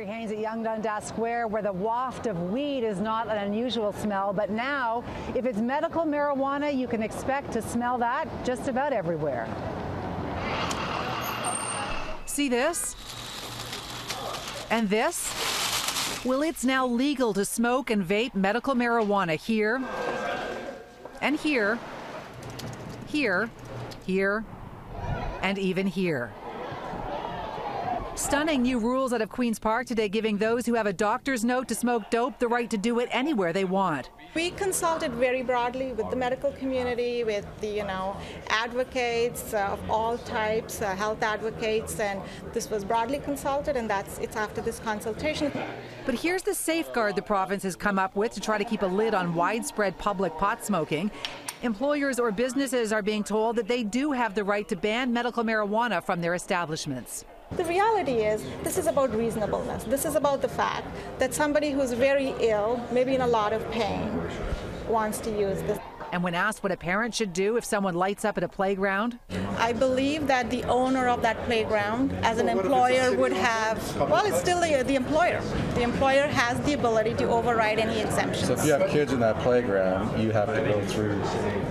Lori 0.00 0.12
Haynes 0.12 0.30
at 0.30 0.38
Yonge 0.38 0.64
Dundas 0.64 1.04
Square, 1.04 1.48
where 1.48 1.60
the 1.60 1.74
waft 1.74 2.26
of 2.26 2.50
weed 2.50 2.84
is 2.84 3.00
not 3.00 3.28
an 3.28 3.36
unusual 3.36 3.92
smell. 3.92 4.32
But 4.32 4.48
now, 4.48 5.04
if 5.34 5.44
it's 5.44 5.58
medical 5.58 6.04
marijuana, 6.04 6.74
you 6.74 6.88
can 6.88 7.02
expect 7.02 7.52
to 7.52 7.60
smell 7.60 7.98
that 7.98 8.26
just 8.42 8.66
about 8.68 8.94
everywhere. 8.94 9.46
See 12.24 12.48
this? 12.48 12.96
And 14.70 14.88
this? 14.88 16.24
Well, 16.24 16.40
it's 16.40 16.64
now 16.64 16.86
legal 16.86 17.34
to 17.34 17.44
smoke 17.44 17.90
and 17.90 18.02
vape 18.02 18.34
medical 18.34 18.74
marijuana 18.74 19.36
here 19.36 19.84
and 21.20 21.38
here, 21.38 21.78
here, 23.06 23.50
here, 24.06 24.46
and 25.42 25.58
even 25.58 25.86
here. 25.86 26.32
Stunning 28.20 28.60
new 28.60 28.78
rules 28.78 29.14
out 29.14 29.22
of 29.22 29.30
Queen's 29.30 29.58
Park 29.58 29.86
today 29.86 30.06
giving 30.06 30.36
those 30.36 30.66
who 30.66 30.74
have 30.74 30.84
a 30.84 30.92
doctor's 30.92 31.42
note 31.42 31.66
to 31.68 31.74
smoke 31.74 32.10
dope 32.10 32.38
the 32.38 32.46
right 32.46 32.68
to 32.68 32.76
do 32.76 32.98
it 33.00 33.08
anywhere 33.12 33.50
they 33.50 33.64
want. 33.64 34.10
We 34.34 34.50
consulted 34.50 35.12
very 35.14 35.40
broadly 35.42 35.94
with 35.94 36.10
the 36.10 36.16
medical 36.16 36.52
community, 36.52 37.24
with 37.24 37.46
the 37.62 37.68
you 37.68 37.84
know 37.84 38.14
advocates 38.50 39.54
uh, 39.54 39.70
of 39.72 39.90
all 39.90 40.18
types, 40.18 40.82
uh, 40.82 40.94
health 40.94 41.22
advocates, 41.22 41.98
and 41.98 42.20
this 42.52 42.68
was 42.68 42.84
broadly 42.84 43.20
consulted, 43.20 43.74
and 43.74 43.88
that's 43.88 44.18
it's 44.18 44.36
after 44.36 44.60
this 44.60 44.80
consultation. 44.80 45.50
But 46.04 46.14
here's 46.14 46.42
the 46.42 46.54
safeguard 46.54 47.16
the 47.16 47.22
province 47.22 47.62
has 47.62 47.74
come 47.74 47.98
up 47.98 48.14
with 48.16 48.32
to 48.32 48.40
try 48.40 48.58
to 48.58 48.64
keep 48.64 48.82
a 48.82 48.86
lid 48.86 49.14
on 49.14 49.34
widespread 49.34 49.96
public 49.96 50.36
pot 50.36 50.62
smoking. 50.62 51.10
Employers 51.62 52.20
or 52.20 52.30
businesses 52.32 52.92
are 52.92 53.02
being 53.02 53.24
told 53.24 53.56
that 53.56 53.66
they 53.66 53.82
do 53.82 54.12
have 54.12 54.34
the 54.34 54.44
right 54.44 54.68
to 54.68 54.76
ban 54.76 55.10
medical 55.10 55.42
marijuana 55.42 56.04
from 56.04 56.20
their 56.20 56.34
establishments. 56.34 57.24
The 57.56 57.64
reality 57.64 58.22
is, 58.22 58.44
this 58.62 58.78
is 58.78 58.86
about 58.86 59.12
reasonableness. 59.12 59.82
This 59.82 60.04
is 60.04 60.14
about 60.14 60.40
the 60.40 60.48
fact 60.48 60.86
that 61.18 61.34
somebody 61.34 61.72
who's 61.72 61.92
very 61.92 62.32
ill, 62.38 62.80
maybe 62.92 63.16
in 63.16 63.22
a 63.22 63.26
lot 63.26 63.52
of 63.52 63.68
pain, 63.72 64.22
wants 64.88 65.18
to 65.20 65.30
use 65.30 65.60
this. 65.62 65.78
And 66.12 66.24
when 66.24 66.34
asked 66.34 66.62
what 66.64 66.72
a 66.72 66.76
parent 66.76 67.14
should 67.14 67.32
do 67.32 67.56
if 67.56 67.64
someone 67.64 67.94
lights 67.94 68.24
up 68.24 68.36
at 68.36 68.42
a 68.42 68.48
playground, 68.48 69.18
I 69.58 69.72
believe 69.72 70.26
that 70.26 70.50
the 70.50 70.64
owner 70.64 71.06
of 71.08 71.22
that 71.22 71.40
playground, 71.44 72.12
as 72.22 72.38
an 72.38 72.48
employer, 72.48 73.14
would 73.16 73.32
have, 73.32 73.96
well, 73.96 74.26
it's 74.26 74.40
still 74.40 74.60
the, 74.60 74.82
the 74.84 74.96
employer. 74.96 75.40
The 75.74 75.82
employer 75.82 76.26
has 76.26 76.58
the 76.62 76.72
ability 76.72 77.14
to 77.14 77.28
override 77.28 77.78
any 77.78 78.00
exemptions. 78.00 78.48
So 78.48 78.54
if 78.54 78.64
you 78.64 78.72
have 78.72 78.90
kids 78.90 79.12
in 79.12 79.20
that 79.20 79.38
playground, 79.40 80.20
you 80.20 80.32
have 80.32 80.52
to 80.52 80.60
go 80.62 80.84
through 80.86 81.16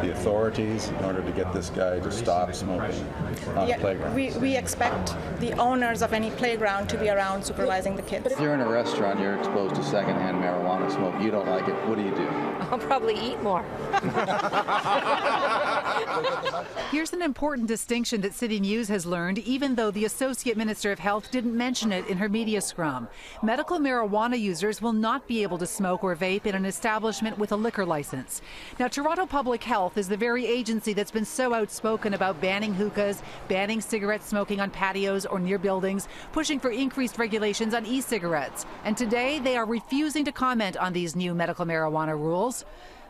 the 0.00 0.12
authorities 0.12 0.88
in 0.88 1.04
order 1.04 1.22
to 1.22 1.32
get 1.32 1.52
this 1.52 1.68
guy 1.68 2.00
to 2.00 2.10
stop 2.10 2.54
smoking 2.54 3.06
on 3.54 3.68
Yeah, 3.68 3.76
the 3.76 3.80
playground. 3.82 4.14
we, 4.14 4.30
we 4.38 4.56
expect 4.56 5.14
the 5.40 5.52
owners 5.54 6.00
of 6.00 6.14
any 6.14 6.30
playground 6.30 6.88
to 6.88 6.96
be 6.96 7.10
around 7.10 7.44
supervising 7.44 7.96
the 7.96 8.02
kids. 8.02 8.32
If 8.32 8.40
you're 8.40 8.54
in 8.54 8.60
a 8.60 8.68
restaurant, 8.68 9.20
you're 9.20 9.36
exposed 9.36 9.74
to 9.74 9.84
secondhand 9.84 10.38
marijuana 10.38 10.90
smoke. 10.90 11.20
You 11.20 11.30
don't 11.30 11.48
like 11.48 11.68
it. 11.68 11.74
What 11.86 11.98
do 11.98 12.02
you 12.04 12.14
do? 12.14 12.26
I'll 12.70 12.78
probably 12.78 13.14
eat 13.18 13.42
more. 13.42 13.62
Here's 16.90 17.12
an 17.12 17.22
important 17.22 17.68
distinction 17.68 18.20
that 18.20 18.34
City 18.34 18.60
News 18.60 18.88
has 18.88 19.06
learned, 19.06 19.38
even 19.38 19.74
though 19.74 19.90
the 19.90 20.04
Associate 20.04 20.56
Minister 20.56 20.92
of 20.92 20.98
Health 20.98 21.30
didn't 21.30 21.56
mention 21.56 21.90
it 21.90 22.06
in 22.06 22.18
her 22.18 22.28
media 22.28 22.60
scrum. 22.60 23.08
Medical 23.42 23.78
marijuana 23.78 24.38
users 24.38 24.82
will 24.82 24.92
not 24.92 25.26
be 25.26 25.42
able 25.42 25.58
to 25.58 25.66
smoke 25.66 26.04
or 26.04 26.14
vape 26.14 26.46
in 26.46 26.54
an 26.54 26.66
establishment 26.66 27.38
with 27.38 27.52
a 27.52 27.56
liquor 27.56 27.84
license. 27.84 28.42
Now, 28.78 28.88
Toronto 28.88 29.26
Public 29.26 29.64
Health 29.64 29.98
is 29.98 30.08
the 30.08 30.16
very 30.16 30.46
agency 30.46 30.92
that's 30.92 31.10
been 31.10 31.24
so 31.24 31.54
outspoken 31.54 32.14
about 32.14 32.40
banning 32.40 32.74
hookahs, 32.74 33.22
banning 33.48 33.80
cigarette 33.80 34.22
smoking 34.22 34.60
on 34.60 34.70
patios 34.70 35.26
or 35.26 35.40
near 35.40 35.58
buildings, 35.58 36.08
pushing 36.32 36.60
for 36.60 36.70
increased 36.70 37.18
regulations 37.18 37.74
on 37.74 37.86
e 37.86 38.00
cigarettes. 38.00 38.66
And 38.84 38.96
today, 38.96 39.38
they 39.38 39.56
are 39.56 39.66
refusing 39.66 40.24
to 40.26 40.32
comment 40.32 40.76
on 40.76 40.92
these 40.92 41.16
new 41.16 41.34
medical 41.34 41.66
marijuana 41.66 42.18
rules. 42.18 42.64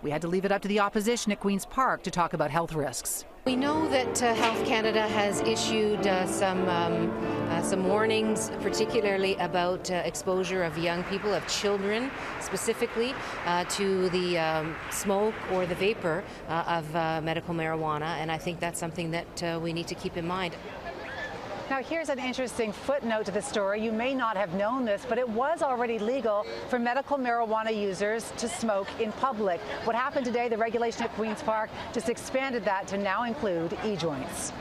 We 0.00 0.10
had 0.10 0.22
to 0.22 0.28
leave 0.28 0.44
it 0.44 0.52
up 0.52 0.62
to 0.62 0.68
the 0.68 0.78
opposition 0.78 1.32
at 1.32 1.40
Queen's 1.40 1.66
Park 1.66 2.04
to 2.04 2.10
talk 2.10 2.32
about 2.32 2.50
health 2.50 2.72
risks. 2.72 3.24
We 3.44 3.56
know 3.56 3.88
that 3.88 4.22
uh, 4.22 4.34
Health 4.34 4.64
Canada 4.66 5.08
has 5.08 5.40
issued 5.40 6.06
uh, 6.06 6.26
some 6.26 6.68
um, 6.68 7.10
uh, 7.48 7.62
some 7.62 7.88
warnings, 7.88 8.50
particularly 8.60 9.34
about 9.36 9.90
uh, 9.90 9.94
exposure 10.04 10.62
of 10.62 10.76
young 10.76 11.02
people, 11.04 11.32
of 11.32 11.46
children 11.48 12.10
specifically, 12.40 13.14
uh, 13.46 13.64
to 13.64 14.10
the 14.10 14.38
um, 14.38 14.76
smoke 14.90 15.34
or 15.50 15.64
the 15.66 15.74
vapor 15.74 16.22
uh, 16.48 16.64
of 16.66 17.24
medical 17.24 17.54
marijuana, 17.54 18.18
and 18.18 18.30
I 18.30 18.38
think 18.38 18.60
that's 18.60 18.78
something 18.78 19.10
that 19.12 19.60
we 19.62 19.72
need 19.72 19.88
to 19.88 19.94
keep 19.94 20.16
in 20.16 20.26
mind. 20.26 20.54
Now, 21.70 21.82
here's 21.82 22.08
an 22.08 22.18
interesting 22.18 22.72
footnote 22.72 23.26
to 23.26 23.30
the 23.30 23.42
story. 23.42 23.84
You 23.84 23.92
may 23.92 24.14
not 24.14 24.38
have 24.38 24.54
known 24.54 24.86
this, 24.86 25.04
but 25.06 25.18
it 25.18 25.28
was 25.28 25.60
already 25.60 25.98
legal 25.98 26.46
for 26.70 26.78
medical 26.78 27.18
marijuana 27.18 27.76
users 27.76 28.32
to 28.38 28.48
smoke 28.48 28.88
in 28.98 29.12
public. 29.12 29.60
What 29.84 29.94
happened 29.94 30.24
today, 30.24 30.48
the 30.48 30.56
regulation 30.56 31.02
at 31.02 31.12
Queen's 31.14 31.42
Park 31.42 31.68
just 31.92 32.08
expanded 32.08 32.64
that 32.64 32.88
to 32.88 32.96
now 32.96 33.24
include 33.24 33.76
e 33.84 33.96
joints. 33.96 34.52